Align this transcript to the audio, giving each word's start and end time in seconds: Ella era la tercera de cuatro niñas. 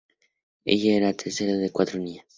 Ella 0.65 0.93
era 0.95 1.05
la 1.09 1.13
tercera 1.13 1.53
de 1.57 1.69
cuatro 1.71 1.99
niñas. 1.99 2.25